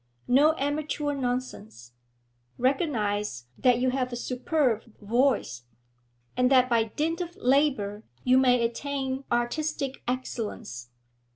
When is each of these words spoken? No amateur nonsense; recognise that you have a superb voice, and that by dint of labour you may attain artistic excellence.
No 0.27 0.55
amateur 0.57 1.13
nonsense; 1.13 1.91
recognise 2.57 3.45
that 3.59 3.77
you 3.77 3.91
have 3.91 4.11
a 4.11 4.15
superb 4.15 4.97
voice, 4.99 5.65
and 6.35 6.49
that 6.49 6.67
by 6.71 6.85
dint 6.85 7.21
of 7.21 7.35
labour 7.35 8.03
you 8.23 8.39
may 8.39 8.63
attain 8.65 9.25
artistic 9.31 10.01
excellence. 10.07 10.89